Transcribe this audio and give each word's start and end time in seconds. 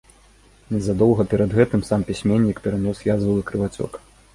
Незадоўга 0.75 1.27
перад 1.35 1.55
гэтым 1.59 1.85
сам 1.93 2.09
пісьменнік 2.11 2.67
перанёс 2.67 3.07
язвавы 3.15 3.41
крывацёк. 3.53 4.07